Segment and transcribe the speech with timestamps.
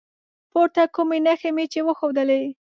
[0.51, 2.43] پورته کومې نښې مې چې وښودلي